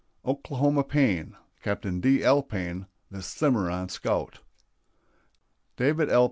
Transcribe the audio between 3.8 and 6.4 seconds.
SCOUT. David L.